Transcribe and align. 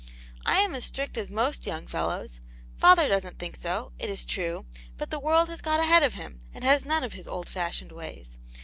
I 0.47 0.61
am 0.61 0.73
as 0.73 0.83
strict 0.83 1.15
as 1.15 1.29
most 1.29 1.67
young 1.67 1.85
fellows; 1.85 2.41
father 2.75 3.07
doesn't 3.07 3.37
think 3.37 3.55
so, 3.55 3.91
it 3.99 4.09
is 4.09 4.25
true, 4.25 4.65
but 4.97 5.11
the 5.11 5.19
world 5.19 5.47
has 5.49 5.61
got 5.61 5.79
ahead 5.79 6.01
of 6.01 6.15
him, 6.15 6.39
and 6.55 6.63
has 6.63 6.85
none 6.85 7.03
df 7.03 7.11
his 7.13 7.27
old 7.27 7.47
fashioned 7.47 7.91
ways. 7.91 8.39